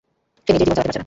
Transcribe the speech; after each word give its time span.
সে 0.43 0.49
নিজের 0.53 0.59
জীবন 0.61 0.75
চালাতে 0.77 0.87
পারছে 0.87 0.97
না! 0.97 0.99